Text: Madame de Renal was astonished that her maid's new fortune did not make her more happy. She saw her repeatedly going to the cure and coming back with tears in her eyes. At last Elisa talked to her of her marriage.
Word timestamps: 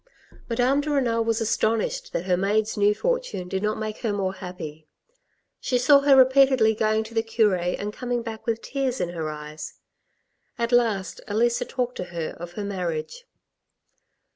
Madame 0.49 0.81
de 0.81 0.89
Renal 0.89 1.23
was 1.23 1.41
astonished 1.41 2.11
that 2.11 2.25
her 2.25 2.35
maid's 2.35 2.75
new 2.75 2.91
fortune 2.91 3.47
did 3.47 3.61
not 3.61 3.77
make 3.77 3.99
her 3.99 4.11
more 4.11 4.33
happy. 4.33 4.87
She 5.59 5.77
saw 5.77 5.99
her 5.99 6.15
repeatedly 6.15 6.73
going 6.73 7.03
to 7.03 7.13
the 7.13 7.21
cure 7.21 7.53
and 7.53 7.93
coming 7.93 8.23
back 8.23 8.47
with 8.47 8.63
tears 8.63 8.99
in 8.99 9.09
her 9.09 9.29
eyes. 9.29 9.75
At 10.57 10.71
last 10.71 11.21
Elisa 11.27 11.65
talked 11.65 11.97
to 11.97 12.05
her 12.05 12.31
of 12.39 12.53
her 12.53 12.63
marriage. 12.65 13.25